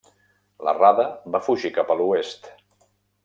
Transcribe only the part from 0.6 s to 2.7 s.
La Rada va fugir cap a l'oest.